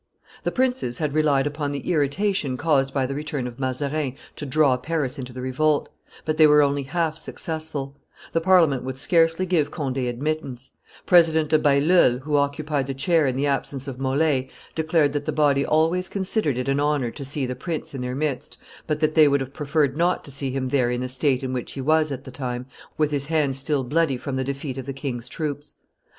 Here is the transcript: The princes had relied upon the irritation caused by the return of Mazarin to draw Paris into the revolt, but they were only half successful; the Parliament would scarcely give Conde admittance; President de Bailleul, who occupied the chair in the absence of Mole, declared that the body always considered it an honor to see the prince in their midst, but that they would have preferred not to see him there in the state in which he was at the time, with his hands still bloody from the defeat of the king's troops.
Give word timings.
The 0.41 0.51
princes 0.51 0.97
had 0.97 1.13
relied 1.13 1.45
upon 1.45 1.71
the 1.71 1.91
irritation 1.91 2.57
caused 2.57 2.91
by 2.91 3.05
the 3.05 3.13
return 3.13 3.45
of 3.45 3.59
Mazarin 3.59 4.15
to 4.35 4.47
draw 4.47 4.75
Paris 4.75 5.19
into 5.19 5.31
the 5.31 5.43
revolt, 5.43 5.89
but 6.25 6.37
they 6.37 6.47
were 6.47 6.63
only 6.63 6.81
half 6.81 7.19
successful; 7.19 7.95
the 8.33 8.41
Parliament 8.41 8.81
would 8.83 8.97
scarcely 8.97 9.45
give 9.45 9.69
Conde 9.69 9.99
admittance; 9.99 10.71
President 11.05 11.49
de 11.49 11.59
Bailleul, 11.59 12.21
who 12.21 12.35
occupied 12.35 12.87
the 12.87 12.95
chair 12.95 13.27
in 13.27 13.35
the 13.35 13.45
absence 13.45 13.87
of 13.87 13.99
Mole, 13.99 14.45
declared 14.73 15.13
that 15.13 15.25
the 15.25 15.31
body 15.31 15.63
always 15.63 16.09
considered 16.09 16.57
it 16.57 16.67
an 16.67 16.79
honor 16.79 17.11
to 17.11 17.23
see 17.23 17.45
the 17.45 17.53
prince 17.53 17.93
in 17.93 18.01
their 18.01 18.15
midst, 18.15 18.57
but 18.87 19.01
that 19.01 19.13
they 19.13 19.27
would 19.27 19.39
have 19.41 19.53
preferred 19.53 19.95
not 19.95 20.23
to 20.23 20.31
see 20.31 20.49
him 20.49 20.69
there 20.69 20.89
in 20.89 21.01
the 21.01 21.07
state 21.09 21.43
in 21.43 21.53
which 21.53 21.73
he 21.73 21.79
was 21.81 22.11
at 22.11 22.23
the 22.23 22.31
time, 22.31 22.65
with 22.97 23.11
his 23.11 23.25
hands 23.25 23.59
still 23.59 23.83
bloody 23.83 24.17
from 24.17 24.35
the 24.35 24.43
defeat 24.43 24.79
of 24.79 24.87
the 24.87 24.93
king's 24.93 25.29
troops. 25.29 25.75